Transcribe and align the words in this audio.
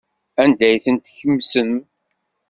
Anda 0.41 0.63
ay 0.69 0.77
ten-tkemsem? 0.85 1.71